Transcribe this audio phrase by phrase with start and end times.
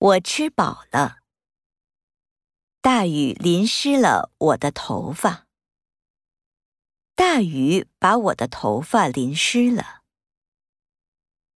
[0.00, 1.18] 我吃饱了。
[2.80, 5.46] 大雨淋湿了我的头发。
[7.14, 9.99] 大雨把我的头发淋湿了。